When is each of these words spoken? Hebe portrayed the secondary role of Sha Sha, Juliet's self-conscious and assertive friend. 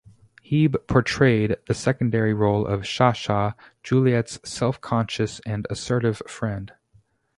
Hebe 0.43 0.77
portrayed 0.87 1.57
the 1.67 1.75
secondary 1.75 2.33
role 2.33 2.65
of 2.65 2.87
Sha 2.87 3.11
Sha, 3.11 3.51
Juliet's 3.83 4.39
self-conscious 4.43 5.41
and 5.45 5.67
assertive 5.69 6.23
friend. 6.27 6.73